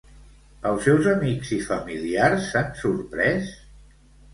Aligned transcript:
Els 0.69 0.87
seus 0.89 1.11
amics 1.11 1.53
i 1.59 1.61
familiars 1.67 2.51
s'han 2.51 2.77
sorprès? 2.85 3.59